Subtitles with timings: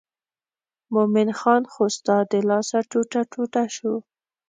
[0.93, 3.93] مومن خان خو ستا د لاسه ټوټه ټوټه شو.